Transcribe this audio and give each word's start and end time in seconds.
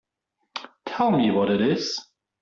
Tell 0.87 1.11
me 1.11 1.29
what 1.29 1.51
it 1.51 1.61
is. 1.61 1.95